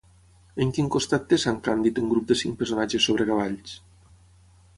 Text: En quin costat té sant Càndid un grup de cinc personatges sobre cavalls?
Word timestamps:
En 0.63 0.71
quin 0.77 0.87
costat 0.95 1.27
té 1.33 1.39
sant 1.43 1.59
Càndid 1.67 2.01
un 2.05 2.09
grup 2.15 2.27
de 2.33 2.39
cinc 2.41 2.59
personatges 2.63 3.07
sobre 3.11 3.29
cavalls? 3.33 3.77